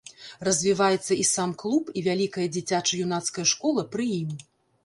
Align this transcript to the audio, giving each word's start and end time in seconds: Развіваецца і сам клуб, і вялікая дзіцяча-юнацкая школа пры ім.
Развіваецца 0.47 1.17
і 1.25 1.25
сам 1.33 1.53
клуб, 1.63 1.91
і 2.01 2.03
вялікая 2.07 2.47
дзіцяча-юнацкая 2.57 3.49
школа 3.53 3.89
пры 3.93 4.09
ім. 4.21 4.35